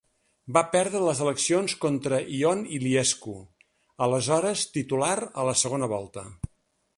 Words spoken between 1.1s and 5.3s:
eleccions contra Ion Iliescu, aleshores titular,